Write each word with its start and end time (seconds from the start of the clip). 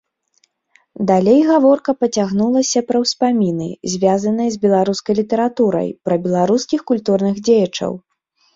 Далей 1.09 1.41
гаворка 1.49 1.93
пацягнулася 2.03 2.79
пра 2.87 2.97
ўспаміны, 3.03 3.69
звязаныя 3.97 4.49
з 4.57 4.61
беларускай 4.65 5.13
літаратурай, 5.23 5.87
пра 6.09 6.15
беларускіх 6.27 6.79
культурных 6.93 7.35
дзеячаў. 7.47 7.91